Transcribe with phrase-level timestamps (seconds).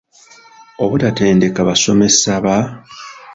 [0.83, 2.55] Obutatendeka basomesa ba